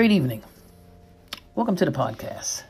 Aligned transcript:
Great 0.00 0.12
evening. 0.12 0.42
Welcome 1.54 1.76
to 1.76 1.84
the 1.84 1.90
podcast. 1.90 2.62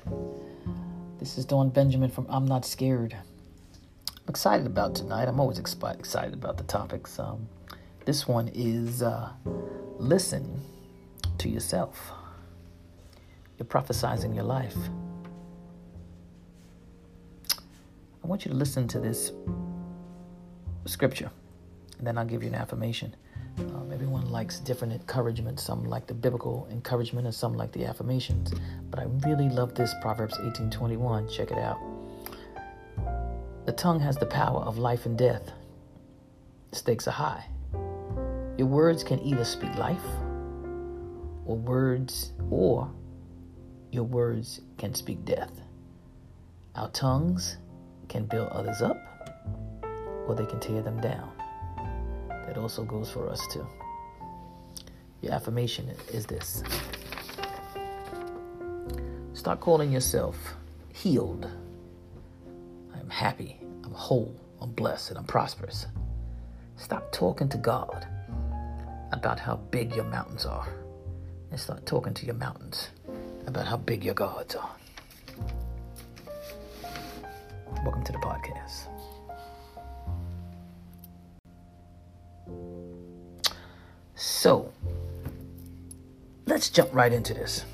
This 1.20 1.38
is 1.38 1.44
Dawn 1.44 1.68
Benjamin 1.68 2.10
from 2.10 2.26
I'm 2.28 2.44
Not 2.44 2.66
Scared. 2.66 3.14
I'm 3.14 4.28
excited 4.28 4.66
about 4.66 4.96
tonight. 4.96 5.28
I'm 5.28 5.38
always 5.38 5.60
excited 5.60 6.34
about 6.34 6.58
the 6.58 6.64
topics. 6.64 7.20
Um, 7.20 7.48
this 8.04 8.26
one 8.26 8.50
is 8.52 9.00
uh, 9.00 9.30
listen 9.96 10.60
to 11.38 11.48
yourself. 11.48 12.10
You're 13.58 13.66
prophesizing 13.66 14.34
your 14.34 14.42
life. 14.42 14.76
I 18.24 18.26
want 18.26 18.44
you 18.44 18.50
to 18.50 18.56
listen 18.56 18.88
to 18.88 18.98
this 18.98 19.30
scripture, 20.84 21.30
and 21.98 22.04
then 22.04 22.18
I'll 22.18 22.26
give 22.26 22.42
you 22.42 22.48
an 22.48 22.56
affirmation. 22.56 23.14
Um, 23.60 23.90
everyone 23.92 24.30
likes 24.30 24.58
different 24.60 24.92
encouragement. 24.92 25.60
Some 25.60 25.84
like 25.84 26.06
the 26.06 26.14
biblical 26.14 26.66
encouragement, 26.70 27.26
and 27.26 27.34
some 27.34 27.54
like 27.54 27.72
the 27.72 27.84
affirmations. 27.84 28.52
But 28.90 29.00
I 29.00 29.04
really 29.26 29.48
love 29.48 29.74
this 29.74 29.94
Proverbs 30.00 30.38
18:21. 30.38 31.28
Check 31.28 31.50
it 31.50 31.58
out. 31.58 31.78
The 33.66 33.72
tongue 33.72 34.00
has 34.00 34.16
the 34.16 34.26
power 34.26 34.60
of 34.62 34.78
life 34.78 35.06
and 35.06 35.16
death. 35.16 35.52
The 36.70 36.76
stakes 36.76 37.06
are 37.06 37.12
high. 37.12 37.44
Your 38.56 38.66
words 38.66 39.04
can 39.04 39.20
either 39.20 39.44
speak 39.44 39.74
life, 39.76 40.04
or 41.44 41.56
words, 41.56 42.32
or 42.50 42.90
your 43.90 44.04
words 44.04 44.60
can 44.78 44.94
speak 44.94 45.24
death. 45.24 45.60
Our 46.74 46.88
tongues 46.90 47.56
can 48.08 48.26
build 48.26 48.48
others 48.48 48.82
up, 48.82 48.98
or 50.26 50.34
they 50.34 50.46
can 50.46 50.60
tear 50.60 50.82
them 50.82 51.00
down. 51.00 51.39
That 52.50 52.58
also 52.58 52.82
goes 52.82 53.08
for 53.08 53.28
us 53.28 53.46
too. 53.46 53.64
Your 55.20 55.34
affirmation 55.34 55.88
is 56.12 56.26
this 56.26 56.64
start 59.34 59.60
calling 59.60 59.92
yourself 59.92 60.56
healed. 60.92 61.48
I'm 62.92 63.08
happy, 63.08 63.60
I'm 63.84 63.92
whole, 63.92 64.34
I'm 64.60 64.72
blessed, 64.72 65.10
and 65.10 65.18
I'm 65.18 65.26
prosperous. 65.26 65.86
Stop 66.76 67.12
talking 67.12 67.48
to 67.50 67.56
God 67.56 68.04
about 69.12 69.38
how 69.38 69.54
big 69.70 69.94
your 69.94 70.06
mountains 70.06 70.44
are 70.44 70.66
and 71.52 71.60
start 71.60 71.86
talking 71.86 72.14
to 72.14 72.26
your 72.26 72.34
mountains 72.34 72.90
about 73.46 73.68
how 73.68 73.76
big 73.76 74.04
your 74.04 74.14
gods 74.14 74.56
are. 74.56 74.74
Welcome 77.84 78.02
to 78.02 78.10
the 78.10 78.18
podcast. 78.18 78.88
So, 84.40 84.72
let's 86.46 86.70
jump 86.70 86.94
right 86.94 87.12
into 87.12 87.34
this. 87.34 87.66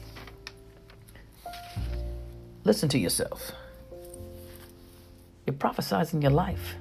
Listen 2.65 2.89
to 2.89 2.99
yourself. 2.99 3.53
You're 5.47 5.55
prophesizing 5.55 6.21
your 6.21 6.33
life. 6.33 6.75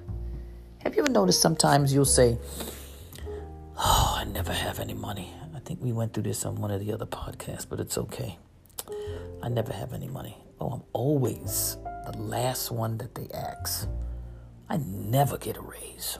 Have 0.79 0.95
you 0.95 1.03
ever 1.03 1.11
noticed 1.11 1.39
sometimes 1.39 1.93
you'll 1.93 2.03
say, 2.03 2.39
Oh, 3.77 4.15
I 4.17 4.23
never 4.23 4.51
have 4.51 4.79
any 4.79 4.95
money. 4.95 5.31
I 5.55 5.59
think 5.59 5.83
we 5.83 5.91
went 5.91 6.15
through 6.15 6.23
this 6.23 6.47
on 6.47 6.55
one 6.55 6.71
of 6.71 6.79
the 6.79 6.91
other 6.91 7.05
podcasts, 7.05 7.69
but 7.69 7.79
it's 7.79 7.99
okay. 7.99 8.39
I 9.43 9.49
never 9.49 9.71
have 9.71 9.93
any 9.93 10.07
money. 10.07 10.35
Oh, 10.59 10.69
I'm 10.69 10.83
always 10.93 11.77
the 12.11 12.17
last 12.17 12.71
one 12.71 12.97
that 12.97 13.13
they 13.13 13.27
ask. 13.35 13.87
I 14.67 14.77
never 14.77 15.37
get 15.37 15.57
a 15.57 15.61
raise. 15.61 16.17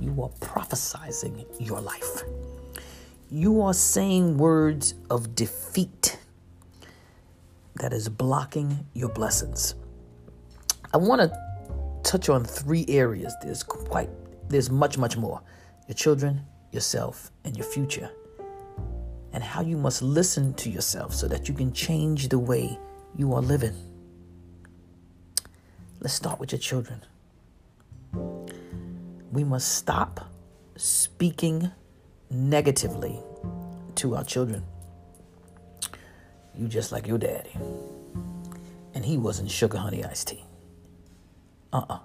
You 0.00 0.22
are 0.22 0.30
prophesizing 0.40 1.46
your 1.58 1.80
life. 1.80 2.22
You 3.30 3.62
are 3.62 3.74
saying 3.74 4.36
words 4.38 4.94
of 5.10 5.34
defeat 5.34 6.18
that 7.76 7.92
is 7.92 8.08
blocking 8.08 8.86
your 8.94 9.08
blessings. 9.08 9.74
I 10.92 10.98
want 10.98 11.20
to 11.20 11.44
touch 12.02 12.28
on 12.28 12.44
three 12.44 12.84
areas. 12.88 13.34
There's 13.42 13.62
quite 13.62 14.10
there's 14.48 14.70
much 14.70 14.98
much 14.98 15.16
more. 15.16 15.40
Your 15.88 15.94
children, 15.94 16.42
yourself, 16.70 17.30
and 17.44 17.56
your 17.56 17.66
future. 17.66 18.10
And 19.32 19.42
how 19.42 19.62
you 19.62 19.76
must 19.76 20.02
listen 20.02 20.54
to 20.54 20.70
yourself 20.70 21.12
so 21.14 21.26
that 21.28 21.48
you 21.48 21.54
can 21.54 21.72
change 21.72 22.28
the 22.28 22.38
way 22.38 22.78
you 23.16 23.34
are 23.34 23.42
living. 23.42 23.74
Let's 26.00 26.14
start 26.14 26.38
with 26.38 26.52
your 26.52 26.60
children. 26.60 27.02
We 29.34 29.42
must 29.42 29.74
stop 29.74 30.30
speaking 30.76 31.72
negatively 32.30 33.20
to 33.96 34.14
our 34.14 34.22
children. 34.22 34.62
You 36.56 36.68
just 36.68 36.92
like 36.92 37.08
your 37.08 37.18
daddy. 37.18 37.50
And 38.94 39.04
he 39.04 39.18
wasn't 39.18 39.50
sugar 39.50 39.76
honey 39.76 40.04
iced 40.04 40.28
tea. 40.28 40.44
Uh 41.72 41.82
uh-uh. 41.88 41.98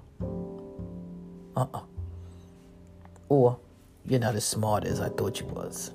uh. 1.56 1.62
Uh 1.62 1.68
uh. 1.72 1.82
Or 3.30 3.60
you're 4.08 4.20
not 4.20 4.34
as 4.34 4.44
smart 4.44 4.86
as 4.86 5.00
I 5.00 5.10
thought 5.10 5.40
you 5.40 5.46
was. 5.46 5.92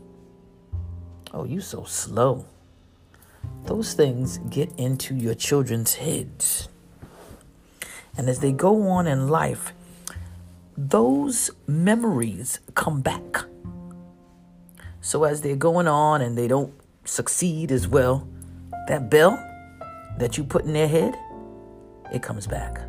Oh, 1.33 1.43
you 1.43 1.61
so 1.61 1.83
slow. 1.83 2.47
Those 3.65 3.95
things 3.95 4.39
get 4.51 4.71
into 4.79 5.17
your 5.17 5.35
children's 5.35 5.95
heads. 5.95 6.69
And 8.17 8.29
as 8.29 8.39
they 8.39 8.53
go 8.53 8.87
on 8.87 9.09
in 9.09 9.27
life, 9.27 9.74
those 10.77 11.51
memories 11.67 12.61
come 12.75 13.01
back. 13.01 13.45
So 15.01 15.25
as 15.25 15.43
they're 15.43 15.57
going 15.57 15.87
on 15.87 16.23
and 16.23 16.37
they 16.37 16.49
don't 16.49 16.73
succeed 17.05 17.71
as 17.71 17.87
well, 17.87 18.27
that 18.89 19.11
bell 19.11 19.33
that 20.19 20.37
you 20.37 20.45
put 20.45 20.65
in 20.65 20.73
their 20.73 20.89
head, 20.89 21.15
it 22.13 22.23
comes 22.23 22.47
back. 22.47 22.81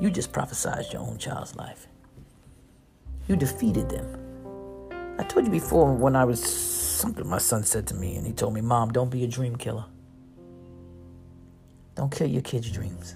You 0.00 0.10
just 0.10 0.32
prophesied 0.32 0.92
your 0.92 1.02
own 1.02 1.18
child's 1.18 1.56
life. 1.56 1.86
You 3.28 3.36
defeated 3.36 3.88
them. 3.88 4.20
I 5.18 5.22
told 5.24 5.46
you 5.46 5.52
before 5.52 5.92
when 5.94 6.16
I 6.16 6.24
was 6.24 6.42
something 6.42 7.26
my 7.26 7.38
son 7.38 7.64
said 7.64 7.86
to 7.88 7.94
me, 7.94 8.16
and 8.16 8.26
he 8.26 8.32
told 8.32 8.54
me, 8.54 8.60
Mom, 8.60 8.92
don't 8.92 9.10
be 9.10 9.24
a 9.24 9.28
dream 9.28 9.56
killer. 9.56 9.84
Don't 11.94 12.10
kill 12.10 12.26
your 12.26 12.42
kids' 12.42 12.70
dreams. 12.70 13.14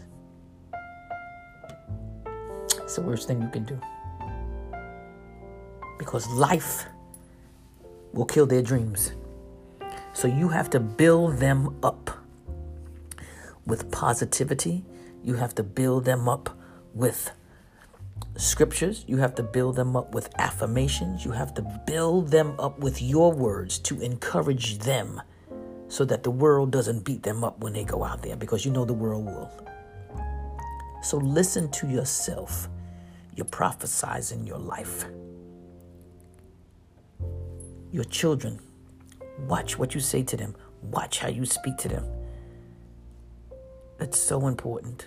It's 2.88 2.96
the 2.96 3.02
worst 3.02 3.28
thing 3.28 3.42
you 3.42 3.48
can 3.50 3.64
do. 3.64 3.78
Because 5.98 6.26
life 6.30 6.86
will 8.14 8.24
kill 8.24 8.46
their 8.46 8.62
dreams. 8.62 9.12
So 10.14 10.26
you 10.26 10.48
have 10.48 10.70
to 10.70 10.80
build 10.80 11.36
them 11.36 11.76
up 11.82 12.10
with 13.66 13.90
positivity. 13.90 14.86
You 15.22 15.34
have 15.34 15.54
to 15.56 15.62
build 15.62 16.06
them 16.06 16.30
up 16.30 16.48
with 16.94 17.30
scriptures. 18.38 19.04
You 19.06 19.18
have 19.18 19.34
to 19.34 19.42
build 19.42 19.76
them 19.76 19.94
up 19.94 20.14
with 20.14 20.30
affirmations. 20.38 21.26
You 21.26 21.32
have 21.32 21.52
to 21.56 21.82
build 21.86 22.30
them 22.30 22.58
up 22.58 22.78
with 22.78 23.02
your 23.02 23.34
words 23.34 23.78
to 23.80 24.00
encourage 24.00 24.78
them 24.78 25.20
so 25.88 26.06
that 26.06 26.22
the 26.22 26.30
world 26.30 26.70
doesn't 26.70 27.04
beat 27.04 27.22
them 27.22 27.44
up 27.44 27.60
when 27.60 27.74
they 27.74 27.84
go 27.84 28.02
out 28.02 28.22
there 28.22 28.36
because 28.36 28.64
you 28.64 28.70
know 28.70 28.86
the 28.86 28.94
world 28.94 29.26
will. 29.26 29.52
So 31.02 31.18
listen 31.18 31.70
to 31.72 31.86
yourself. 31.86 32.70
You're 33.38 33.46
prophesizing 33.46 34.44
your 34.44 34.58
life. 34.58 35.04
Your 37.92 38.02
children, 38.02 38.58
watch 39.46 39.78
what 39.78 39.94
you 39.94 40.00
say 40.00 40.24
to 40.24 40.36
them, 40.36 40.56
watch 40.82 41.20
how 41.20 41.28
you 41.28 41.46
speak 41.46 41.76
to 41.76 41.88
them. 41.88 42.04
It's 44.00 44.18
so 44.18 44.48
important 44.48 45.06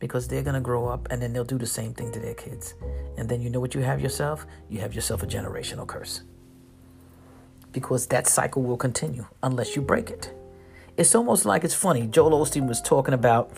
because 0.00 0.26
they're 0.26 0.42
going 0.42 0.54
to 0.54 0.60
grow 0.60 0.88
up 0.88 1.06
and 1.12 1.22
then 1.22 1.32
they'll 1.32 1.44
do 1.44 1.58
the 1.58 1.64
same 1.64 1.94
thing 1.94 2.10
to 2.10 2.18
their 2.18 2.34
kids. 2.34 2.74
And 3.16 3.28
then 3.28 3.40
you 3.40 3.50
know 3.50 3.60
what 3.60 3.76
you 3.76 3.82
have 3.82 4.00
yourself? 4.00 4.44
You 4.68 4.80
have 4.80 4.92
yourself 4.92 5.22
a 5.22 5.26
generational 5.28 5.86
curse. 5.86 6.22
Because 7.70 8.08
that 8.08 8.26
cycle 8.26 8.64
will 8.64 8.76
continue 8.76 9.26
unless 9.44 9.76
you 9.76 9.82
break 9.82 10.10
it. 10.10 10.34
It's 10.96 11.14
almost 11.14 11.44
like 11.44 11.62
it's 11.62 11.72
funny. 11.72 12.08
Joel 12.08 12.44
Osteen 12.44 12.66
was 12.66 12.82
talking 12.82 13.14
about 13.14 13.52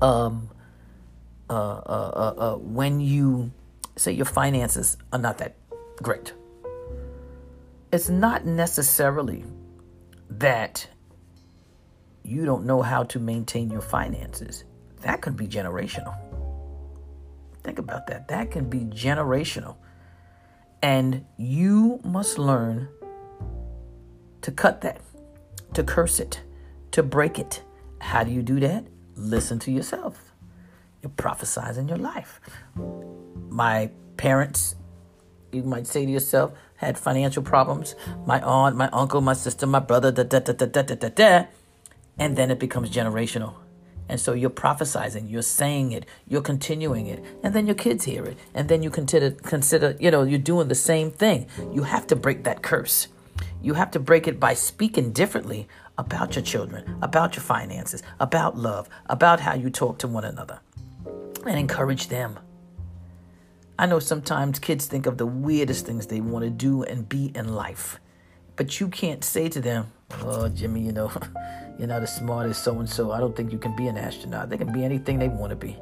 um, 0.00 0.48
uh, 1.50 1.52
uh, 1.52 2.34
uh, 2.38 2.40
uh, 2.40 2.56
when 2.56 3.00
you 3.00 3.50
say 3.96 4.12
your 4.12 4.26
finances 4.26 4.96
are 5.12 5.18
not 5.18 5.38
that 5.38 5.56
great. 6.02 6.32
It's 7.90 8.08
not 8.08 8.44
necessarily 8.44 9.44
that 10.30 10.86
you 12.22 12.44
don't 12.44 12.64
know 12.66 12.82
how 12.82 13.04
to 13.04 13.18
maintain 13.18 13.70
your 13.70 13.80
finances. 13.80 14.64
That 15.00 15.22
could 15.22 15.36
be 15.36 15.46
generational. 15.46 16.14
Think 17.62 17.78
about 17.78 18.06
that. 18.08 18.28
That 18.28 18.50
can 18.50 18.68
be 18.68 18.80
generational. 18.80 19.76
And 20.82 21.24
you 21.36 22.00
must 22.04 22.38
learn 22.38 22.88
to 24.42 24.52
cut 24.52 24.82
that, 24.82 25.00
to 25.74 25.82
curse 25.82 26.20
it, 26.20 26.42
to 26.92 27.02
break 27.02 27.38
it. 27.38 27.62
How 28.00 28.22
do 28.22 28.30
you 28.30 28.42
do 28.42 28.60
that? 28.60 28.84
Listen 29.16 29.58
to 29.60 29.72
yourself. 29.72 30.27
You're 31.08 31.30
prophesizing 31.30 31.88
your 31.88 31.98
life. 31.98 32.40
My 33.48 33.90
parents, 34.16 34.74
you 35.52 35.62
might 35.62 35.86
say 35.86 36.04
to 36.04 36.10
yourself, 36.10 36.52
had 36.76 36.98
financial 36.98 37.42
problems. 37.42 37.94
My 38.26 38.40
aunt, 38.42 38.76
my 38.76 38.88
uncle, 38.92 39.20
my 39.20 39.32
sister, 39.32 39.66
my 39.66 39.78
brother, 39.78 40.12
da 40.12 40.22
da 40.24 40.40
da 40.40 40.52
da 40.52 40.66
da 40.66 40.82
da 40.82 40.94
da 40.94 41.08
da. 41.08 41.46
And 42.18 42.36
then 42.36 42.50
it 42.50 42.58
becomes 42.58 42.90
generational. 42.90 43.54
And 44.08 44.20
so 44.20 44.32
you're 44.32 44.50
prophesizing, 44.50 45.30
you're 45.30 45.42
saying 45.42 45.92
it, 45.92 46.06
you're 46.26 46.42
continuing 46.42 47.06
it, 47.06 47.22
and 47.42 47.54
then 47.54 47.66
your 47.66 47.74
kids 47.74 48.04
hear 48.04 48.24
it, 48.24 48.38
and 48.54 48.66
then 48.66 48.82
you 48.82 48.88
consider 48.88 49.32
consider, 49.32 49.96
you 50.00 50.10
know, 50.10 50.22
you're 50.22 50.38
doing 50.38 50.68
the 50.68 50.74
same 50.74 51.10
thing. 51.10 51.46
You 51.72 51.82
have 51.82 52.06
to 52.06 52.16
break 52.16 52.44
that 52.44 52.62
curse. 52.62 53.08
You 53.60 53.74
have 53.74 53.90
to 53.90 54.00
break 54.00 54.26
it 54.26 54.40
by 54.40 54.54
speaking 54.54 55.12
differently 55.12 55.68
about 55.98 56.36
your 56.36 56.44
children, 56.44 56.98
about 57.02 57.36
your 57.36 57.42
finances, 57.42 58.02
about 58.18 58.56
love, 58.56 58.88
about 59.06 59.40
how 59.40 59.54
you 59.54 59.68
talk 59.68 59.98
to 59.98 60.08
one 60.08 60.24
another, 60.24 60.60
and 61.48 61.58
encourage 61.58 62.08
them. 62.08 62.38
I 63.78 63.86
know 63.86 64.00
sometimes 64.00 64.58
kids 64.58 64.86
think 64.86 65.06
of 65.06 65.18
the 65.18 65.26
weirdest 65.26 65.86
things 65.86 66.06
they 66.06 66.20
want 66.20 66.44
to 66.44 66.50
do 66.50 66.82
and 66.82 67.08
be 67.08 67.30
in 67.34 67.54
life, 67.54 68.00
but 68.56 68.80
you 68.80 68.88
can't 68.88 69.22
say 69.22 69.48
to 69.48 69.60
them, 69.60 69.92
Oh, 70.22 70.48
Jimmy, 70.48 70.80
you 70.80 70.92
know, 70.92 71.12
you're 71.78 71.88
not 71.88 72.02
as 72.02 72.14
smart 72.14 72.48
as 72.48 72.58
so 72.58 72.78
and 72.78 72.88
so. 72.88 73.12
I 73.12 73.20
don't 73.20 73.36
think 73.36 73.52
you 73.52 73.58
can 73.58 73.76
be 73.76 73.86
an 73.86 73.96
astronaut. 73.96 74.50
They 74.50 74.56
can 74.56 74.72
be 74.72 74.84
anything 74.84 75.18
they 75.18 75.28
want 75.28 75.50
to 75.50 75.56
be. 75.56 75.76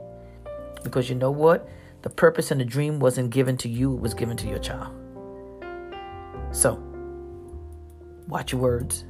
Because 0.83 1.09
you 1.09 1.15
know 1.15 1.31
what? 1.31 1.69
The 2.03 2.11
purpose 2.11 2.51
and 2.51 2.61
the 2.61 2.65
dream 2.65 3.01
wasn't 3.01 3.31
given 3.31 3.57
to 3.59 3.69
you, 3.69 3.95
it 3.95 4.01
was 4.01 4.15
given 4.15 4.37
to 4.37 4.47
your 4.47 4.59
child. 4.59 4.95
So, 6.53 6.81
watch 8.29 8.53
your 8.53 8.61
words, 8.61 9.05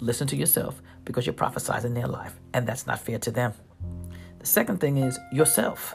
listen 0.00 0.26
to 0.28 0.36
yourself 0.36 0.80
because 1.04 1.26
you're 1.26 1.34
prophesying 1.34 1.94
their 1.94 2.06
life, 2.06 2.38
and 2.54 2.66
that's 2.66 2.86
not 2.86 3.00
fair 3.00 3.18
to 3.18 3.30
them. 3.30 3.52
The 4.38 4.46
second 4.46 4.78
thing 4.80 4.98
is 4.98 5.18
yourself. 5.32 5.94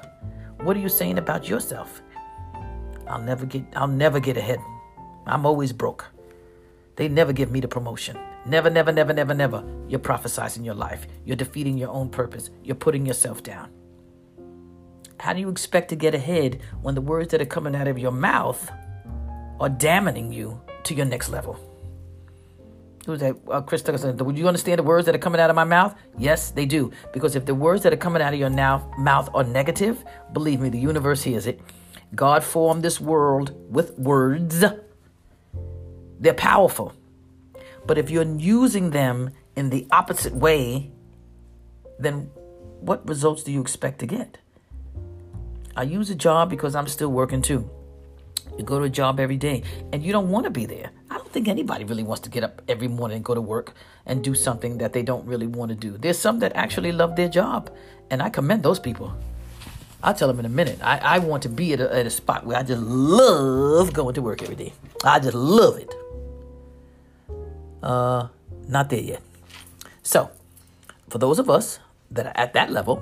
What 0.62 0.78
are 0.78 0.80
you 0.80 0.90
saying 0.90 1.18
about 1.18 1.48
yourself? 1.48 2.02
I'll 3.08 3.22
never 3.22 3.46
get 3.46 3.64
I'll 3.76 3.88
never 3.88 4.20
get 4.20 4.38
ahead. 4.38 4.60
I'm 5.26 5.46
always 5.46 5.74
broke. 5.74 6.06
They 6.96 7.08
never 7.08 7.34
give 7.34 7.52
me 7.52 7.60
the 7.60 7.68
promotion. 7.68 8.18
Never, 8.46 8.70
never, 8.70 8.92
never, 8.92 9.14
never, 9.14 9.34
never. 9.34 9.64
You're 9.88 10.00
prophesizing 10.00 10.66
your 10.66 10.76
life. 10.76 11.08
You're 11.26 11.38
defeating 11.38 11.78
your 11.78 11.90
own 11.90 12.10
purpose. 12.10 12.50
You're 12.64 12.76
putting 12.76 13.06
yourself 13.06 13.42
down. 13.42 13.72
How 15.20 15.34
do 15.34 15.40
you 15.40 15.50
expect 15.50 15.90
to 15.90 15.96
get 15.96 16.14
ahead 16.14 16.62
when 16.82 16.96
the 16.96 17.02
words 17.02 17.32
that 17.32 17.42
are 17.42 17.46
coming 17.46 17.76
out 17.76 17.88
of 17.88 17.98
your 17.98 18.12
mouth 18.12 18.70
are 19.60 19.70
damning 19.70 20.34
you 20.34 20.60
to 20.84 20.94
your 20.94 21.06
next 21.06 21.30
level? 21.30 21.58
Who's 23.06 23.20
that? 23.20 23.36
Uh, 23.50 23.62
Chris 23.62 23.82
Tucker 23.82 24.24
Would 24.24 24.38
you 24.38 24.48
understand 24.48 24.80
the 24.80 24.84
words 24.84 25.06
that 25.08 25.16
are 25.16 25.20
coming 25.20 25.42
out 25.42 25.50
of 25.50 25.56
my 25.56 25.66
mouth? 25.66 25.94
Yes, 26.18 26.52
they 26.52 26.66
do. 26.66 26.92
Because 27.12 27.36
if 27.36 27.46
the 27.46 27.56
words 27.56 27.84
that 27.84 27.92
are 27.92 27.98
coming 27.98 28.22
out 28.22 28.34
of 28.34 28.40
your 28.40 28.50
now, 28.50 28.90
mouth 28.98 29.30
are 29.34 29.44
negative, 29.44 30.04
believe 30.32 30.62
me, 30.62 30.70
the 30.70 30.80
universe 30.80 31.22
hears 31.24 31.46
it. 31.46 31.60
God 32.16 32.44
formed 32.44 32.84
this 32.84 33.02
world 33.02 33.54
with 33.74 33.98
words. 33.98 34.64
They're 36.20 36.34
powerful. 36.34 36.94
But 37.86 37.98
if 37.98 38.10
you're 38.10 38.24
using 38.24 38.92
them 38.92 39.32
in 39.56 39.70
the 39.70 39.86
opposite 39.92 40.34
way, 40.34 40.92
then 42.00 42.30
what 42.80 43.08
results 43.08 43.44
do 43.44 43.52
you 43.52 43.60
expect 43.60 44.00
to 44.00 44.06
get? 44.06 44.38
I 45.76 45.84
use 45.84 46.10
a 46.10 46.16
job 46.16 46.50
because 46.50 46.76
I'm 46.76 46.88
still 46.88 47.10
working 47.10 47.42
too. 47.42 47.70
You 48.58 48.64
go 48.64 48.80
to 48.80 48.86
a 48.86 48.90
job 48.90 49.20
every 49.20 49.38
day 49.38 49.64
and 49.92 50.04
you 50.04 50.12
don't 50.12 50.30
want 50.30 50.46
to 50.46 50.52
be 50.52 50.66
there. 50.66 50.92
I 51.10 51.18
think 51.34 51.48
anybody 51.48 51.84
really 51.84 52.04
wants 52.04 52.22
to 52.22 52.30
get 52.30 52.44
up 52.44 52.62
every 52.68 52.88
morning 52.88 53.18
and 53.18 53.26
go 53.26 53.34
to 53.34 53.42
work 53.42 53.74
and 54.06 54.24
do 54.24 54.36
something 54.36 54.78
that 54.78 54.94
they 54.94 55.02
don't 55.02 55.26
really 55.26 55.48
want 55.48 55.70
to 55.70 55.76
do. 55.76 55.98
There's 55.98 56.20
some 56.20 56.40
that 56.40 56.56
actually 56.56 56.92
love 56.92 57.16
their 57.16 57.28
job, 57.28 57.72
and 58.10 58.22
I 58.22 58.30
commend 58.30 58.64
those 58.64 58.80
people. 58.80 59.14
I'll 60.04 60.14
tell 60.14 60.28
them 60.28 60.40
in 60.40 60.46
a 60.46 60.50
minute. 60.50 60.80
I, 60.84 60.98
I 60.98 61.20
want 61.20 61.44
to 61.44 61.50
be 61.50 61.74
at 61.74 61.80
a, 61.80 61.94
at 61.96 62.06
a 62.06 62.10
spot 62.10 62.46
where 62.46 62.58
I 62.58 62.64
just 62.64 62.82
love 62.82 63.94
going 63.94 64.14
to 64.16 64.22
work 64.22 64.44
every 64.44 64.56
day. 64.56 64.74
I 65.04 65.20
just 65.20 65.34
love 65.34 65.78
it. 65.78 65.94
Uh, 67.82 68.28
not 68.68 68.90
there 68.90 69.02
yet. 69.02 69.22
So, 70.04 70.30
for 71.10 71.18
those 71.18 71.40
of 71.40 71.50
us 71.50 71.80
that 72.12 72.28
are 72.28 72.34
at 72.36 72.54
that 72.54 72.70
level, 72.70 73.02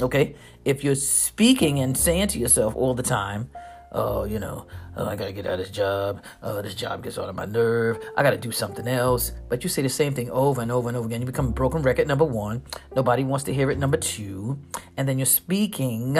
okay, 0.00 0.34
if 0.64 0.82
you're 0.82 0.94
speaking 0.94 1.80
and 1.80 1.96
saying 1.96 2.28
to 2.28 2.38
yourself 2.38 2.74
all 2.76 2.94
the 2.94 3.02
time, 3.02 3.50
oh, 3.92 4.24
you 4.24 4.38
know, 4.38 4.66
oh, 4.96 5.06
I 5.06 5.16
gotta 5.16 5.32
get 5.32 5.46
out 5.46 5.54
of 5.54 5.58
this 5.58 5.70
job. 5.70 6.22
Oh, 6.42 6.62
this 6.62 6.74
job 6.74 7.02
gets 7.02 7.18
on 7.18 7.34
my 7.34 7.44
nerve. 7.44 7.98
I 8.16 8.22
gotta 8.22 8.38
do 8.38 8.52
something 8.52 8.86
else. 8.88 9.32
But 9.48 9.62
you 9.62 9.70
say 9.70 9.82
the 9.82 9.88
same 9.88 10.14
thing 10.14 10.30
over 10.30 10.60
and 10.60 10.72
over 10.72 10.88
and 10.88 10.96
over 10.96 11.06
again. 11.06 11.20
You 11.20 11.26
become 11.26 11.48
a 11.48 11.52
broken 11.52 11.82
record, 11.82 12.08
number 12.08 12.24
one. 12.24 12.62
Nobody 12.94 13.24
wants 13.24 13.44
to 13.44 13.54
hear 13.54 13.70
it, 13.70 13.78
number 13.78 13.96
two. 13.96 14.58
And 14.96 15.08
then 15.08 15.18
you're 15.18 15.26
speaking 15.26 16.18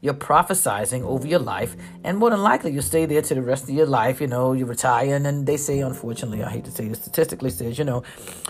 you're 0.00 0.14
prophesizing 0.14 1.02
over 1.02 1.26
your 1.26 1.38
life, 1.38 1.74
and 2.04 2.18
more 2.18 2.30
than 2.30 2.42
likely 2.42 2.70
you'll 2.70 2.82
stay 2.82 3.06
there 3.06 3.22
to 3.22 3.34
the 3.34 3.42
rest 3.42 3.64
of 3.64 3.70
your 3.70 3.86
life. 3.86 4.20
You 4.20 4.26
know, 4.26 4.52
you 4.52 4.66
retire, 4.66 5.14
and 5.14 5.24
then 5.24 5.44
they 5.44 5.56
say, 5.56 5.80
unfortunately, 5.80 6.44
I 6.44 6.50
hate 6.50 6.64
to 6.66 6.70
say 6.70 6.86
this, 6.86 7.00
statistically 7.00 7.50
says, 7.50 7.78
you 7.78 7.84
know, 7.84 8.02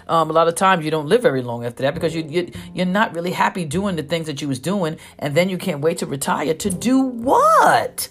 um, 0.08 0.28
a 0.28 0.32
lot 0.32 0.48
of 0.48 0.54
times 0.56 0.84
you 0.84 0.90
don't 0.90 1.06
live 1.06 1.22
very 1.22 1.42
long 1.42 1.64
after 1.64 1.82
that 1.84 1.94
because 1.94 2.14
you, 2.14 2.24
you 2.28 2.52
you're 2.74 2.84
not 2.84 3.14
really 3.14 3.30
happy 3.30 3.64
doing 3.64 3.96
the 3.96 4.02
things 4.02 4.26
that 4.26 4.42
you 4.42 4.48
was 4.48 4.58
doing, 4.58 4.98
and 5.18 5.34
then 5.34 5.48
you 5.48 5.56
can't 5.56 5.80
wait 5.80 5.98
to 5.98 6.06
retire 6.06 6.52
to 6.52 6.68
do 6.68 7.00
what? 7.00 8.08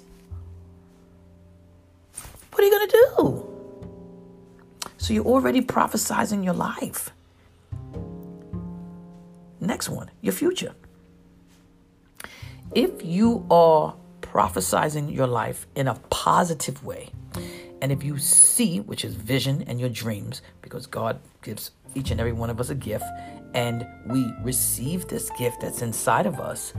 Gonna 2.88 3.16
do? 3.18 3.50
So 4.98 5.14
you're 5.14 5.26
already 5.26 5.62
prophesizing 5.62 6.44
your 6.44 6.54
life. 6.54 7.12
Next 9.60 9.90
one, 9.90 10.12
your 10.22 10.34
future 10.34 10.76
if 12.76 13.04
you 13.04 13.46
are 13.50 13.96
prophesizing 14.22 15.14
your 15.14 15.28
life 15.28 15.66
in 15.76 15.88
a 15.88 15.96
positive 16.10 16.84
way, 16.84 17.10
and 17.82 17.92
if 17.92 18.04
you 18.04 18.18
see, 18.18 18.80
which 18.80 19.06
is 19.06 19.16
vision 19.16 19.64
and 19.68 19.80
your 19.80 19.90
dreams, 19.90 20.42
because 20.62 20.86
God 20.86 21.20
gives 21.42 21.72
each 21.96 22.12
and 22.12 22.20
every 22.20 22.34
one 22.34 22.50
of 22.50 22.60
us 22.60 22.70
a 22.70 22.76
gift, 22.76 23.06
and 23.54 23.88
we 24.08 24.30
receive 24.42 25.08
this 25.08 25.30
gift 25.38 25.62
that's 25.62 25.82
inside 25.82 26.26
of 26.26 26.40
us, 26.40 26.74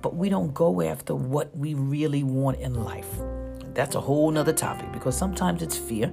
but 0.00 0.16
we 0.16 0.30
don't 0.30 0.54
go 0.54 0.80
after 0.80 1.14
what 1.14 1.54
we 1.54 1.74
really 1.74 2.22
want 2.22 2.58
in 2.58 2.82
life. 2.84 3.20
That's 3.74 3.94
a 3.94 4.00
whole 4.00 4.30
nother 4.30 4.52
topic 4.52 4.90
because 4.92 5.16
sometimes 5.16 5.62
it's 5.62 5.76
fear. 5.76 6.12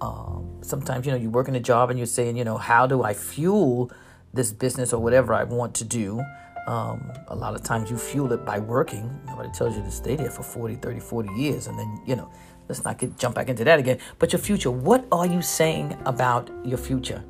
Um, 0.00 0.58
sometimes, 0.62 1.06
you 1.06 1.12
know, 1.12 1.18
you 1.18 1.30
work 1.30 1.48
in 1.48 1.54
a 1.54 1.60
job 1.60 1.90
and 1.90 1.98
you're 1.98 2.06
saying, 2.06 2.36
you 2.36 2.44
know, 2.44 2.56
how 2.58 2.86
do 2.86 3.02
I 3.02 3.14
fuel 3.14 3.90
this 4.32 4.52
business 4.52 4.92
or 4.92 5.02
whatever 5.02 5.34
I 5.34 5.44
want 5.44 5.74
to 5.76 5.84
do? 5.84 6.22
Um, 6.66 7.12
a 7.28 7.36
lot 7.36 7.54
of 7.54 7.62
times 7.62 7.90
you 7.90 7.96
fuel 7.96 8.32
it 8.32 8.44
by 8.44 8.58
working. 8.58 9.20
Nobody 9.26 9.50
tells 9.50 9.76
you 9.76 9.82
to 9.82 9.90
stay 9.90 10.16
there 10.16 10.30
for 10.30 10.42
40, 10.42 10.76
30, 10.76 11.00
40 11.00 11.32
years. 11.34 11.66
And 11.68 11.78
then, 11.78 12.00
you 12.06 12.16
know, 12.16 12.30
let's 12.68 12.84
not 12.84 12.98
get 12.98 13.16
jump 13.18 13.36
back 13.36 13.48
into 13.48 13.64
that 13.64 13.78
again. 13.78 13.98
But 14.18 14.32
your 14.32 14.40
future, 14.40 14.70
what 14.70 15.06
are 15.12 15.26
you 15.26 15.42
saying 15.42 15.96
about 16.04 16.50
your 16.64 16.78
future? 16.78 17.24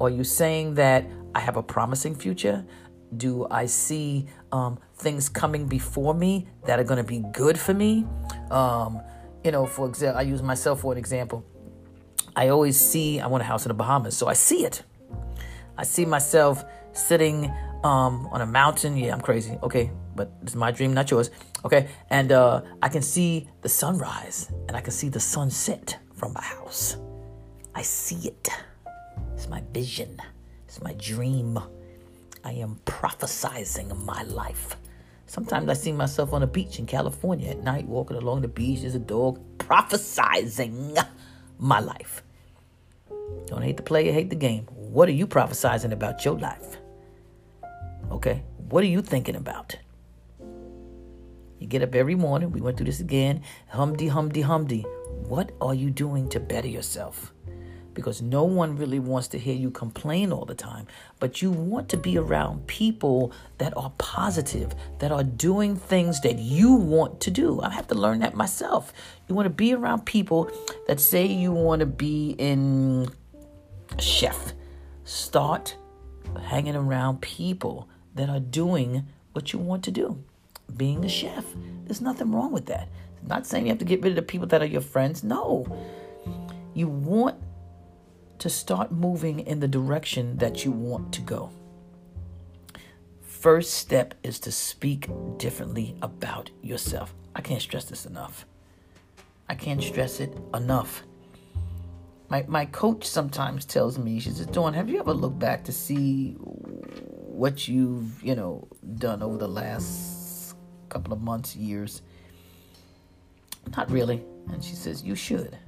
Are 0.00 0.10
you 0.10 0.24
saying 0.24 0.74
that 0.74 1.06
I 1.34 1.40
have 1.40 1.56
a 1.56 1.62
promising 1.62 2.14
future? 2.14 2.64
Do 3.16 3.46
I 3.50 3.66
see 3.66 4.26
um, 4.52 4.78
things 4.96 5.28
coming 5.28 5.66
before 5.66 6.14
me 6.14 6.48
that 6.66 6.78
are 6.78 6.84
going 6.84 6.98
to 6.98 7.08
be 7.08 7.24
good 7.32 7.58
for 7.58 7.74
me? 7.74 8.06
Um, 8.50 9.00
you 9.44 9.50
know, 9.50 9.66
for 9.66 9.86
example, 9.86 10.18
I 10.18 10.22
use 10.22 10.42
myself 10.42 10.80
for 10.80 10.92
an 10.92 10.98
example. 10.98 11.44
I 12.36 12.48
always 12.48 12.78
see, 12.78 13.20
I 13.20 13.26
want 13.26 13.42
a 13.42 13.46
house 13.46 13.64
in 13.64 13.68
the 13.68 13.74
Bahamas, 13.74 14.16
so 14.16 14.26
I 14.26 14.34
see 14.34 14.64
it. 14.64 14.82
I 15.76 15.84
see 15.84 16.04
myself 16.04 16.64
sitting 16.92 17.50
um, 17.82 18.28
on 18.30 18.40
a 18.40 18.46
mountain. 18.46 18.96
Yeah, 18.96 19.12
I'm 19.12 19.20
crazy. 19.20 19.58
Okay, 19.62 19.90
but 20.14 20.32
it's 20.42 20.54
my 20.54 20.70
dream, 20.70 20.92
not 20.92 21.10
yours. 21.10 21.30
Okay, 21.64 21.88
and 22.10 22.32
uh, 22.32 22.62
I 22.82 22.88
can 22.88 23.02
see 23.02 23.48
the 23.62 23.68
sunrise 23.68 24.50
and 24.68 24.76
I 24.76 24.80
can 24.80 24.92
see 24.92 25.08
the 25.08 25.20
sunset 25.20 25.98
from 26.14 26.32
my 26.32 26.42
house. 26.42 26.96
I 27.74 27.82
see 27.82 28.28
it. 28.28 28.48
It's 29.34 29.48
my 29.48 29.62
vision. 29.72 30.18
It's 30.66 30.82
my 30.82 30.92
dream. 30.94 31.58
I 32.44 32.52
am 32.52 32.80
prophesizing 32.84 34.04
my 34.04 34.22
life. 34.24 34.76
Sometimes 35.26 35.68
I 35.68 35.74
see 35.74 35.92
myself 35.92 36.32
on 36.32 36.42
a 36.42 36.46
beach 36.46 36.78
in 36.78 36.86
California 36.86 37.50
at 37.50 37.62
night, 37.62 37.86
walking 37.86 38.16
along 38.16 38.40
the 38.40 38.48
beach. 38.48 38.80
There's 38.80 38.94
a 38.94 38.98
dog 38.98 39.40
prophesizing 39.58 41.02
my 41.58 41.80
life. 41.80 42.22
Don't 43.46 43.62
hate 43.62 43.76
the 43.76 43.82
player, 43.82 44.12
hate 44.12 44.30
the 44.30 44.36
game. 44.36 44.64
What 44.74 45.08
are 45.08 45.12
you 45.12 45.26
prophesizing 45.26 45.92
about 45.92 46.24
your 46.24 46.38
life? 46.38 46.78
Okay, 48.10 48.42
what 48.68 48.82
are 48.82 48.88
you 48.88 49.02
thinking 49.02 49.36
about? 49.36 49.76
You 51.58 51.66
get 51.66 51.82
up 51.82 51.94
every 51.94 52.14
morning, 52.14 52.50
we 52.50 52.60
went 52.60 52.76
through 52.76 52.86
this 52.86 53.00
again. 53.00 53.42
Humdy, 53.68 54.08
humdy, 54.08 54.40
humdy. 54.40 54.82
What 55.28 55.52
are 55.60 55.74
you 55.74 55.90
doing 55.90 56.28
to 56.30 56.40
better 56.40 56.68
yourself? 56.68 57.32
Because 58.00 58.22
no 58.22 58.44
one 58.44 58.76
really 58.76 58.98
wants 58.98 59.28
to 59.28 59.38
hear 59.38 59.54
you 59.54 59.70
complain 59.70 60.32
all 60.32 60.46
the 60.46 60.54
time, 60.54 60.86
but 61.18 61.42
you 61.42 61.50
want 61.50 61.90
to 61.90 61.98
be 61.98 62.16
around 62.16 62.66
people 62.66 63.30
that 63.58 63.76
are 63.76 63.92
positive, 63.98 64.74
that 65.00 65.12
are 65.12 65.22
doing 65.22 65.76
things 65.76 66.22
that 66.22 66.38
you 66.38 66.72
want 66.72 67.20
to 67.20 67.30
do. 67.30 67.60
I 67.60 67.68
have 67.68 67.88
to 67.88 67.94
learn 67.94 68.20
that 68.20 68.34
myself. 68.34 68.94
You 69.28 69.34
want 69.34 69.44
to 69.44 69.50
be 69.50 69.74
around 69.74 70.06
people 70.06 70.50
that 70.86 70.98
say 70.98 71.26
you 71.26 71.52
want 71.52 71.80
to 71.80 71.86
be 71.86 72.34
in 72.38 73.10
chef. 73.98 74.54
Start 75.04 75.76
hanging 76.42 76.76
around 76.76 77.20
people 77.20 77.86
that 78.14 78.30
are 78.30 78.40
doing 78.40 79.06
what 79.34 79.52
you 79.52 79.58
want 79.58 79.84
to 79.84 79.90
do, 79.90 80.24
being 80.74 81.04
a 81.04 81.08
chef. 81.10 81.44
There's 81.84 82.00
nothing 82.00 82.32
wrong 82.32 82.50
with 82.50 82.64
that. 82.66 82.88
Not 83.26 83.46
saying 83.46 83.66
you 83.66 83.72
have 83.72 83.78
to 83.80 83.84
get 83.84 84.00
rid 84.02 84.12
of 84.12 84.16
the 84.16 84.22
people 84.22 84.46
that 84.46 84.62
are 84.62 84.66
your 84.66 84.80
friends. 84.80 85.22
No. 85.22 85.66
You 86.72 86.88
want 86.88 87.36
to 88.40 88.50
start 88.50 88.90
moving 88.90 89.40
in 89.40 89.60
the 89.60 89.68
direction 89.68 90.36
that 90.38 90.64
you 90.64 90.72
want 90.72 91.12
to 91.12 91.20
go. 91.20 91.50
First 93.22 93.74
step 93.74 94.14
is 94.22 94.38
to 94.40 94.52
speak 94.52 95.08
differently 95.38 95.94
about 96.02 96.50
yourself. 96.62 97.14
I 97.34 97.42
can't 97.42 97.62
stress 97.62 97.84
this 97.84 98.06
enough. 98.06 98.46
I 99.48 99.54
can't 99.54 99.82
stress 99.82 100.20
it 100.20 100.36
enough. 100.54 101.04
My, 102.28 102.44
my 102.48 102.64
coach 102.66 103.04
sometimes 103.04 103.64
tells 103.64 103.98
me, 103.98 104.20
she 104.20 104.30
says, 104.30 104.46
Dawn, 104.46 104.72
have 104.74 104.88
you 104.88 105.00
ever 105.00 105.12
looked 105.12 105.38
back 105.38 105.64
to 105.64 105.72
see 105.72 106.32
what 106.34 107.66
you've, 107.66 108.22
you 108.22 108.34
know, 108.34 108.68
done 108.98 109.22
over 109.22 109.36
the 109.36 109.48
last 109.48 110.54
couple 110.88 111.12
of 111.12 111.20
months, 111.20 111.56
years? 111.56 112.02
Not 113.76 113.90
really. 113.90 114.22
And 114.50 114.62
she 114.62 114.74
says, 114.74 115.02
You 115.02 115.14
should. 115.14 115.58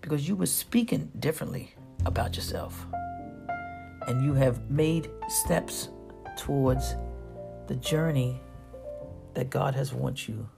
Because 0.00 0.28
you 0.28 0.36
were 0.36 0.46
speaking 0.46 1.10
differently 1.18 1.74
about 2.06 2.36
yourself. 2.36 2.86
And 4.06 4.24
you 4.24 4.34
have 4.34 4.70
made 4.70 5.10
steps 5.28 5.88
towards 6.36 6.94
the 7.66 7.76
journey 7.76 8.40
that 9.34 9.50
God 9.50 9.74
has 9.74 9.92
want 9.92 10.28
you 10.28 10.48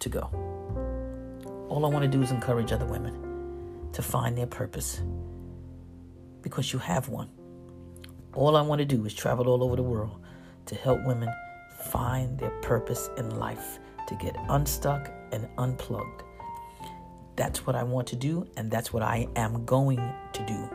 to 0.00 0.08
go. 0.08 0.30
All 1.68 1.84
I 1.84 1.88
want 1.88 2.02
to 2.02 2.08
do 2.08 2.22
is 2.22 2.30
encourage 2.30 2.72
other 2.72 2.86
women 2.86 3.88
to 3.92 4.02
find 4.02 4.36
their 4.36 4.46
purpose 4.46 5.02
because 6.42 6.72
you 6.72 6.78
have 6.78 7.08
one. 7.08 7.28
All 8.34 8.56
I 8.56 8.62
want 8.62 8.78
to 8.80 8.84
do 8.84 9.04
is 9.04 9.14
travel 9.14 9.48
all 9.48 9.62
over 9.62 9.76
the 9.76 9.82
world 9.82 10.20
to 10.66 10.74
help 10.74 11.04
women 11.04 11.28
find 11.90 12.38
their 12.38 12.50
purpose 12.60 13.10
in 13.16 13.38
life, 13.38 13.78
to 14.06 14.14
get 14.16 14.36
unstuck 14.48 15.10
and 15.32 15.48
unplugged. 15.58 16.22
That's 17.38 17.64
what 17.64 17.76
I 17.76 17.84
want 17.84 18.08
to 18.08 18.16
do, 18.16 18.48
and 18.56 18.68
that's 18.68 18.92
what 18.92 19.04
I 19.04 19.28
am 19.36 19.64
going 19.64 20.00
to 20.32 20.44
do. 20.44 20.68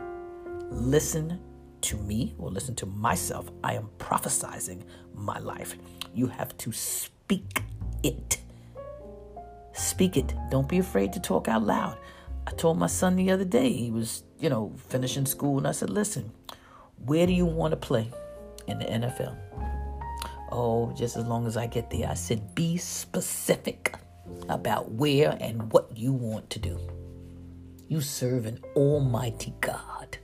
Listen 0.70 1.38
to 1.82 1.98
me 1.98 2.34
or 2.38 2.50
listen 2.50 2.74
to 2.76 2.86
myself. 2.86 3.50
I 3.62 3.74
am 3.74 3.90
prophesizing 3.98 4.80
my 5.14 5.38
life. 5.40 5.76
You 6.14 6.26
have 6.26 6.56
to 6.56 6.72
speak 6.72 7.60
it. 8.02 8.38
Speak 9.74 10.16
it. 10.16 10.32
Don't 10.50 10.66
be 10.66 10.78
afraid 10.78 11.12
to 11.12 11.20
talk 11.20 11.48
out 11.48 11.64
loud. 11.64 11.98
I 12.46 12.52
told 12.52 12.78
my 12.78 12.86
son 12.86 13.16
the 13.16 13.30
other 13.30 13.44
day, 13.44 13.70
he 13.70 13.90
was, 13.90 14.22
you 14.40 14.48
know, 14.48 14.72
finishing 14.88 15.26
school, 15.26 15.58
and 15.58 15.68
I 15.68 15.72
said, 15.72 15.90
listen, 15.90 16.32
where 17.04 17.26
do 17.26 17.34
you 17.34 17.44
want 17.44 17.72
to 17.72 17.76
play 17.76 18.10
in 18.66 18.78
the 18.78 18.86
NFL? 18.86 19.36
Oh, 20.50 20.94
just 20.96 21.18
as 21.18 21.26
long 21.26 21.46
as 21.46 21.58
I 21.58 21.66
get 21.66 21.90
there. 21.90 22.08
I 22.08 22.14
said, 22.14 22.54
be 22.54 22.78
specific 22.78 23.96
about 24.48 24.92
where 24.92 25.36
and 25.40 25.72
what 25.72 25.96
you 25.96 26.12
want 26.12 26.50
to 26.50 26.58
do. 26.58 26.78
You 27.88 28.00
serve 28.00 28.46
an 28.46 28.60
almighty 28.76 29.54
God. 29.60 30.18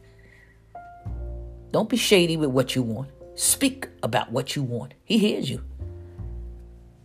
Don't 1.73 1.89
be 1.89 1.97
shady 1.97 2.37
with 2.37 2.51
what 2.51 2.75
you 2.75 2.83
want. 2.83 3.11
Speak 3.35 3.89
about 4.03 4.33
what 4.33 4.57
you 4.57 4.63
want. 4.63 4.95
He 5.05 5.19
hears 5.19 5.49
you. 5.49 5.63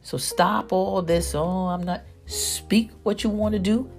So 0.02 0.18
stop 0.18 0.72
all 0.72 1.02
this. 1.02 1.36
Oh, 1.36 1.68
I'm 1.68 1.84
not. 1.84 2.04
Speak 2.26 2.92
what 3.04 3.24
you 3.24 3.30
want 3.30 3.54
to 3.54 3.60
do. 3.60 3.90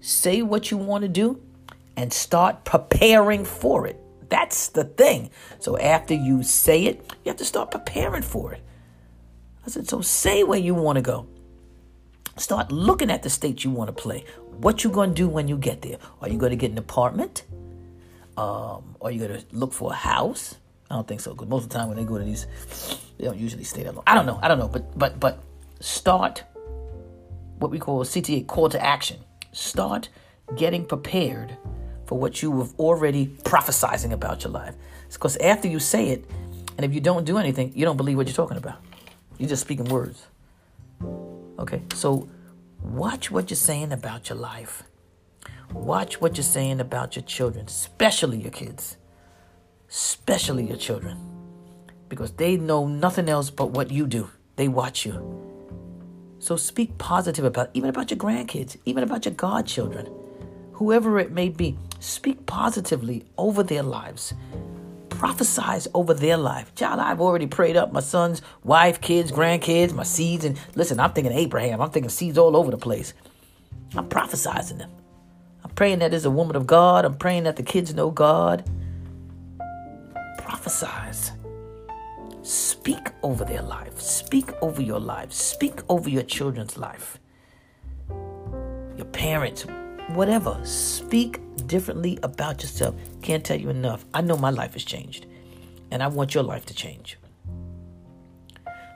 Say 0.00 0.42
what 0.42 0.70
you 0.70 0.76
want 0.76 1.02
to 1.02 1.08
do 1.08 1.40
and 1.96 2.12
start 2.12 2.64
preparing 2.64 3.44
for 3.44 3.86
it. 3.86 4.00
That's 4.28 4.68
the 4.68 4.84
thing. 4.84 5.30
So 5.58 5.78
after 5.78 6.14
you 6.14 6.42
say 6.42 6.84
it, 6.84 7.12
you 7.24 7.30
have 7.30 7.36
to 7.36 7.44
start 7.44 7.70
preparing 7.70 8.22
for 8.22 8.52
it. 8.52 8.62
I 9.64 9.70
said, 9.70 9.88
so 9.88 10.00
say 10.00 10.44
where 10.44 10.58
you 10.58 10.74
want 10.74 10.96
to 10.96 11.02
go. 11.02 11.26
Start 12.36 12.70
looking 12.70 13.10
at 13.10 13.22
the 13.22 13.30
state 13.30 13.64
you 13.64 13.70
want 13.70 13.88
to 13.88 13.92
play. 13.92 14.24
What 14.58 14.84
you 14.84 14.90
going 14.90 15.10
to 15.10 15.14
do 15.14 15.28
when 15.28 15.48
you 15.48 15.56
get 15.56 15.82
there? 15.82 15.98
Are 16.20 16.28
you 16.28 16.38
going 16.38 16.50
to 16.50 16.56
get 16.56 16.70
an 16.70 16.78
apartment? 16.78 17.44
Um, 18.36 18.96
are 19.00 19.10
you 19.10 19.26
going 19.26 19.40
to 19.40 19.46
look 19.52 19.72
for 19.72 19.92
a 19.92 19.94
house? 19.94 20.56
I 20.90 20.94
don't 20.94 21.08
think 21.08 21.20
so 21.20 21.32
because 21.32 21.48
most 21.48 21.64
of 21.64 21.70
the 21.70 21.78
time 21.78 21.88
when 21.88 21.96
they 21.96 22.04
go 22.04 22.18
to 22.18 22.24
these, 22.24 22.46
they 23.18 23.24
don't 23.24 23.38
usually 23.38 23.64
stay 23.64 23.82
that 23.82 23.94
long. 23.94 24.04
I 24.06 24.14
don't 24.14 24.26
know. 24.26 24.38
I 24.42 24.48
don't 24.48 24.58
know. 24.58 24.68
But 24.68 24.96
but 24.96 25.18
but 25.18 25.42
start 25.80 26.44
what 27.58 27.70
we 27.70 27.78
call 27.78 28.04
CTA 28.04 28.46
call 28.46 28.68
to 28.68 28.84
action. 28.84 29.18
Start 29.52 30.10
getting 30.56 30.84
prepared 30.84 31.56
for 32.04 32.18
what 32.18 32.42
you 32.42 32.58
have 32.60 32.72
already 32.78 33.26
prophesizing 33.26 34.12
about 34.12 34.44
your 34.44 34.52
life. 34.52 34.74
Because 35.12 35.36
after 35.38 35.66
you 35.66 35.80
say 35.80 36.10
it, 36.10 36.24
and 36.76 36.84
if 36.84 36.94
you 36.94 37.00
don't 37.00 37.24
do 37.24 37.38
anything, 37.38 37.72
you 37.74 37.84
don't 37.84 37.96
believe 37.96 38.16
what 38.16 38.26
you're 38.26 38.36
talking 38.36 38.58
about. 38.58 38.80
You're 39.38 39.48
just 39.48 39.62
speaking 39.62 39.86
words. 39.86 40.26
Okay, 41.58 41.82
so 41.94 42.28
watch 42.82 43.30
what 43.30 43.50
you're 43.50 43.56
saying 43.56 43.92
about 43.92 44.28
your 44.28 44.38
life. 44.38 44.82
Watch 45.72 46.20
what 46.20 46.36
you're 46.36 46.44
saying 46.44 46.80
about 46.80 47.16
your 47.16 47.24
children, 47.24 47.66
especially 47.66 48.38
your 48.38 48.50
kids, 48.50 48.96
especially 49.90 50.66
your 50.66 50.76
children, 50.76 51.16
because 52.08 52.32
they 52.32 52.56
know 52.56 52.86
nothing 52.86 53.28
else 53.28 53.50
but 53.50 53.70
what 53.70 53.90
you 53.90 54.06
do. 54.06 54.30
They 54.56 54.68
watch 54.68 55.04
you. 55.04 55.44
So 56.38 56.56
speak 56.56 56.96
positive 56.98 57.44
about 57.44 57.70
even 57.74 57.90
about 57.90 58.10
your 58.10 58.18
grandkids, 58.18 58.76
even 58.84 59.02
about 59.02 59.24
your 59.24 59.34
godchildren, 59.34 60.08
whoever 60.72 61.18
it 61.18 61.32
may 61.32 61.48
be. 61.48 61.78
Speak 61.98 62.44
positively 62.46 63.24
over 63.38 63.62
their 63.62 63.82
lives. 63.82 64.34
Prophesize 65.18 65.88
over 65.94 66.12
their 66.12 66.36
life. 66.36 66.74
Child, 66.74 67.00
I've 67.00 67.20
already 67.20 67.46
prayed 67.46 67.76
up 67.76 67.92
my 67.92 68.00
son's 68.00 68.42
wife, 68.64 69.00
kids, 69.00 69.32
grandkids, 69.32 69.94
my 69.94 70.02
seeds. 70.02 70.44
And 70.44 70.58
listen, 70.74 71.00
I'm 71.00 71.12
thinking 71.12 71.32
Abraham. 71.32 71.80
I'm 71.80 71.90
thinking 71.90 72.10
seeds 72.10 72.36
all 72.36 72.54
over 72.54 72.70
the 72.70 72.76
place. 72.76 73.14
I'm 73.94 74.08
prophesizing 74.08 74.78
them. 74.78 74.90
I'm 75.64 75.70
praying 75.70 76.00
that 76.00 76.10
there's 76.10 76.26
a 76.26 76.30
woman 76.30 76.54
of 76.54 76.66
God. 76.66 77.04
I'm 77.04 77.16
praying 77.16 77.44
that 77.44 77.56
the 77.56 77.62
kids 77.62 77.94
know 77.94 78.10
God. 78.10 78.68
Prophesize. 80.38 81.32
Speak 82.42 83.08
over 83.22 83.44
their 83.44 83.62
life. 83.62 83.98
Speak 84.00 84.52
over 84.62 84.82
your 84.82 85.00
life. 85.00 85.32
Speak 85.32 85.80
over 85.88 86.08
your 86.10 86.22
children's 86.22 86.76
life. 86.76 87.18
Your 88.96 89.06
parents, 89.12 89.66
whatever. 90.08 90.60
Speak 90.64 91.40
differently 91.62 92.18
about 92.22 92.62
yourself. 92.62 92.94
Can't 93.22 93.44
tell 93.44 93.58
you 93.58 93.70
enough. 93.70 94.04
I 94.14 94.20
know 94.20 94.36
my 94.36 94.50
life 94.50 94.74
has 94.74 94.84
changed, 94.84 95.26
and 95.90 96.02
I 96.02 96.06
want 96.08 96.34
your 96.34 96.44
life 96.44 96.66
to 96.66 96.74
change. 96.74 97.18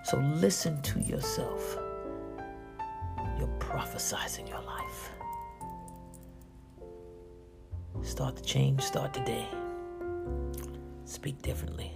So 0.04 0.18
listen 0.18 0.80
to 0.82 1.00
yourself. 1.00 1.78
You're 3.38 3.48
prophesizing 3.58 4.48
your 4.48 4.62
life. 4.62 5.10
Start 8.02 8.36
to 8.36 8.42
change, 8.42 8.82
start 8.82 9.12
today. 9.12 9.46
Speak 11.04 11.42
differently. 11.42 11.92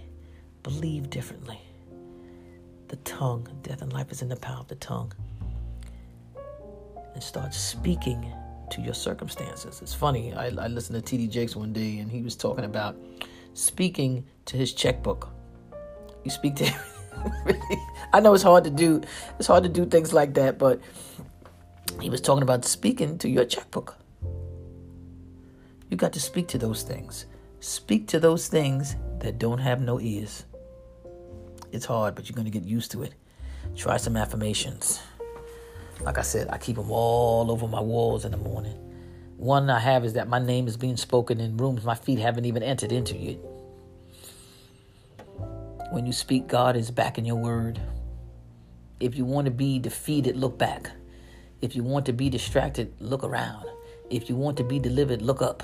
Believe 0.63 1.09
differently. 1.09 1.59
The 2.87 2.97
tongue, 2.97 3.47
death 3.63 3.81
and 3.81 3.91
life 3.91 4.11
is 4.11 4.21
in 4.21 4.29
the 4.29 4.35
power 4.35 4.59
of 4.59 4.67
the 4.67 4.75
tongue. 4.75 5.13
And 7.13 7.23
start 7.23 7.53
speaking 7.53 8.31
to 8.71 8.81
your 8.81 8.93
circumstances. 8.93 9.81
It's 9.81 9.93
funny, 9.93 10.33
I, 10.33 10.47
I 10.47 10.67
listened 10.67 10.95
to 10.95 11.01
T.D. 11.01 11.27
Jakes 11.27 11.55
one 11.55 11.73
day 11.73 11.99
and 11.99 12.11
he 12.11 12.21
was 12.21 12.35
talking 12.35 12.65
about 12.65 12.97
speaking 13.53 14.25
to 14.45 14.57
his 14.57 14.73
checkbook. 14.73 15.29
You 16.23 16.31
speak 16.31 16.55
to 16.57 16.73
I 18.13 18.19
know 18.19 18.33
it's 18.33 18.43
hard 18.43 18.63
to 18.65 18.69
do. 18.69 19.01
It's 19.39 19.47
hard 19.47 19.63
to 19.63 19.69
do 19.69 19.85
things 19.85 20.13
like 20.13 20.33
that, 20.35 20.57
but 20.57 20.79
he 22.01 22.09
was 22.09 22.21
talking 22.21 22.43
about 22.43 22.65
speaking 22.65 23.17
to 23.19 23.29
your 23.29 23.45
checkbook. 23.45 23.97
You 25.89 25.97
got 25.97 26.13
to 26.13 26.19
speak 26.19 26.47
to 26.49 26.57
those 26.57 26.83
things. 26.83 27.25
Speak 27.59 28.07
to 28.09 28.19
those 28.19 28.47
things 28.47 28.95
that 29.19 29.39
don't 29.39 29.59
have 29.59 29.81
no 29.81 29.99
ears. 29.99 30.45
It's 31.71 31.85
hard, 31.85 32.15
but 32.15 32.29
you're 32.29 32.35
going 32.35 32.51
to 32.51 32.51
get 32.51 32.63
used 32.63 32.91
to 32.91 33.03
it. 33.03 33.13
Try 33.75 33.97
some 33.97 34.15
affirmations. 34.15 35.01
Like 36.01 36.17
I 36.17 36.21
said, 36.21 36.49
I 36.49 36.57
keep 36.57 36.75
them 36.75 36.91
all 36.91 37.49
over 37.51 37.67
my 37.67 37.81
walls 37.81 38.25
in 38.25 38.31
the 38.31 38.37
morning. 38.37 38.77
One 39.37 39.69
I 39.69 39.79
have 39.79 40.05
is 40.05 40.13
that 40.13 40.27
my 40.27 40.39
name 40.39 40.67
is 40.67 40.77
being 40.77 40.97
spoken 40.97 41.39
in 41.39 41.57
rooms 41.57 41.83
my 41.83 41.95
feet 41.95 42.19
haven't 42.19 42.45
even 42.45 42.63
entered 42.63 42.91
into 42.91 43.15
yet. 43.17 43.37
When 45.91 46.05
you 46.05 46.13
speak, 46.13 46.47
God 46.47 46.75
is 46.75 46.91
back 46.91 47.17
in 47.17 47.25
your 47.25 47.35
word. 47.35 47.81
If 48.99 49.15
you 49.17 49.25
want 49.25 49.45
to 49.45 49.51
be 49.51 49.77
defeated, 49.79 50.37
look 50.37 50.57
back. 50.57 50.91
If 51.61 51.75
you 51.75 51.83
want 51.83 52.05
to 52.05 52.13
be 52.13 52.29
distracted, 52.29 52.93
look 52.99 53.23
around. 53.23 53.65
If 54.09 54.29
you 54.29 54.35
want 54.35 54.57
to 54.57 54.63
be 54.63 54.79
delivered, 54.79 55.21
look 55.21 55.41
up. 55.41 55.63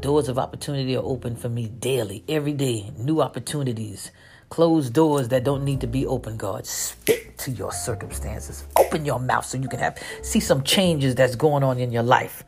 Doors 0.00 0.28
of 0.28 0.38
opportunity 0.38 0.96
are 0.96 1.04
open 1.04 1.36
for 1.36 1.48
me 1.48 1.68
daily, 1.68 2.24
every 2.28 2.52
day. 2.52 2.92
New 2.96 3.20
opportunities. 3.20 4.10
Closed 4.52 4.92
doors 4.92 5.28
that 5.28 5.44
don't 5.44 5.64
need 5.64 5.80
to 5.80 5.86
be 5.86 6.04
open, 6.06 6.36
God. 6.36 6.66
Speak 6.66 7.38
to 7.38 7.50
your 7.52 7.72
circumstances. 7.72 8.66
Open 8.78 9.06
your 9.06 9.18
mouth 9.18 9.46
so 9.46 9.56
you 9.56 9.66
can 9.66 9.78
have 9.78 9.98
see 10.20 10.40
some 10.40 10.62
changes 10.62 11.14
that's 11.14 11.36
going 11.36 11.62
on 11.62 11.78
in 11.78 11.90
your 11.90 12.02
life. 12.02 12.44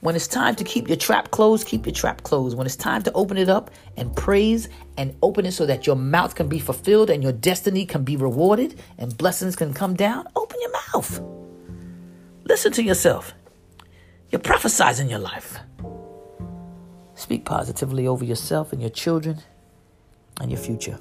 When 0.00 0.16
it's 0.16 0.26
time 0.26 0.56
to 0.56 0.64
keep 0.64 0.88
your 0.88 0.96
trap 0.96 1.30
closed, 1.30 1.68
keep 1.68 1.86
your 1.86 1.94
trap 1.94 2.24
closed. 2.24 2.58
When 2.58 2.66
it's 2.66 2.74
time 2.74 3.04
to 3.04 3.12
open 3.12 3.38
it 3.38 3.48
up 3.48 3.70
and 3.96 4.16
praise 4.16 4.68
and 4.96 5.14
open 5.22 5.46
it 5.46 5.52
so 5.52 5.64
that 5.66 5.86
your 5.86 5.94
mouth 5.94 6.34
can 6.34 6.48
be 6.48 6.58
fulfilled 6.58 7.08
and 7.08 7.22
your 7.22 7.30
destiny 7.30 7.86
can 7.86 8.02
be 8.02 8.16
rewarded 8.16 8.76
and 8.98 9.16
blessings 9.16 9.54
can 9.54 9.72
come 9.72 9.94
down, 9.94 10.26
open 10.34 10.58
your 10.60 10.72
mouth. 10.72 11.20
Listen 12.46 12.72
to 12.72 12.82
yourself. 12.82 13.32
You're 14.30 14.40
prophesizing 14.40 15.08
your 15.08 15.20
life. 15.20 15.56
Speak 17.14 17.44
positively 17.44 18.08
over 18.08 18.24
yourself 18.24 18.72
and 18.72 18.80
your 18.80 18.90
children 18.90 19.40
and 20.40 20.50
your 20.50 20.60
future. 20.60 20.98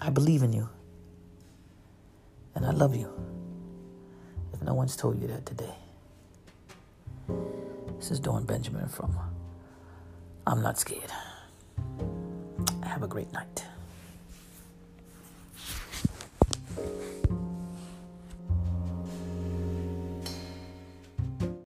I 0.00 0.10
believe 0.10 0.42
in 0.42 0.52
you. 0.52 0.68
And 2.54 2.64
I 2.64 2.70
love 2.70 2.94
you. 2.94 3.08
If 4.52 4.62
no 4.62 4.74
one's 4.74 4.96
told 4.96 5.20
you 5.20 5.26
that 5.28 5.44
today. 5.46 5.74
This 7.98 8.10
is 8.10 8.20
Dawn 8.20 8.44
Benjamin 8.44 8.88
from 8.88 9.16
I'm 10.46 10.62
Not 10.62 10.78
Scared. 10.78 11.10
Have 12.82 13.02
a 13.02 13.08
great 13.08 13.32
night. 13.32 13.64